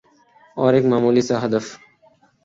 اور 0.57 0.71
ایک 0.73 0.85
معمولی 0.91 1.21
سا 1.27 1.35
ہدف 1.45 1.65